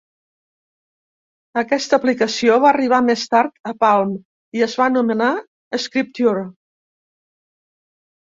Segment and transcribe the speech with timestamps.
[1.61, 4.15] Aquesta aplicació va arribar més tard a Palm
[4.61, 5.29] i es va anomenar
[5.87, 6.43] Scripture.